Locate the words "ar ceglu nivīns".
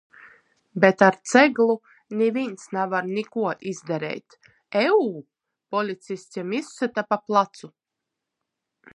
1.07-2.63